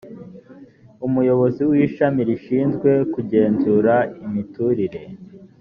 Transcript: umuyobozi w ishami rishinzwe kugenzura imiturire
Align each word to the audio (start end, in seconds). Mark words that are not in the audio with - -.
umuyobozi 1.07 1.61
w 1.69 1.71
ishami 1.85 2.21
rishinzwe 2.29 2.89
kugenzura 3.13 3.93
imiturire 4.25 5.01